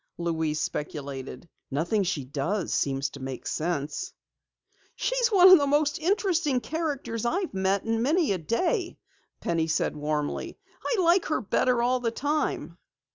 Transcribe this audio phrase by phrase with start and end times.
[0.17, 1.47] Louise speculated.
[1.69, 4.13] "Nothing she does seems to make sense."
[4.95, 8.97] "She's one of the most interesting characters I've met in many a day,"
[9.41, 10.57] Penny said warmly.
[10.83, 12.79] "I like her better all the time."